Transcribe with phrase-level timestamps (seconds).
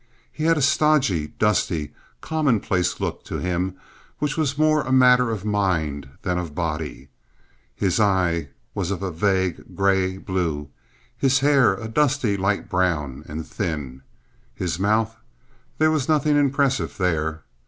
[0.31, 3.75] He had a stodgy, dusty, commonplace look to him
[4.17, 7.09] which was more a matter of mind than of body.
[7.75, 10.69] His eye was of vague gray blue;
[11.15, 14.01] his hair a dusty light brown and thin.
[14.55, 17.43] His mouth—there was nothing impressive there.